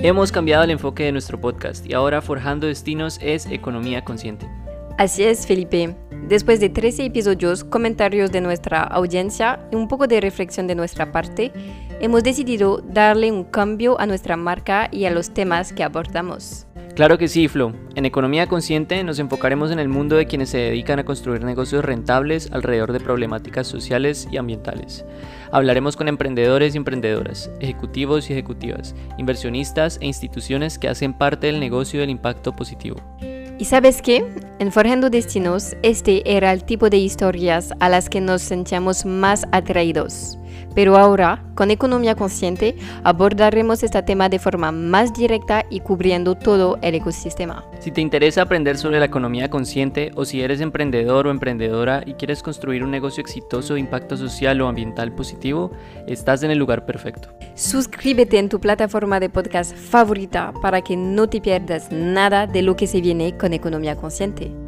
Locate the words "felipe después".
5.44-6.60